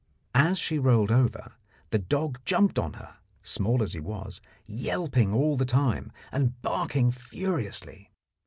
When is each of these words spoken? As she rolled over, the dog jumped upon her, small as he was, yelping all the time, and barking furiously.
As 0.33 0.57
she 0.57 0.79
rolled 0.79 1.11
over, 1.11 1.53
the 1.91 1.99
dog 1.99 2.39
jumped 2.43 2.79
upon 2.79 2.93
her, 2.93 3.17
small 3.43 3.83
as 3.83 3.93
he 3.93 3.99
was, 3.99 4.41
yelping 4.65 5.31
all 5.31 5.55
the 5.57 5.63
time, 5.63 6.11
and 6.31 6.59
barking 6.63 7.11
furiously. 7.11 8.09